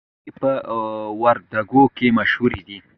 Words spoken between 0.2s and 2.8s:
په وردګو کې مشهورې دي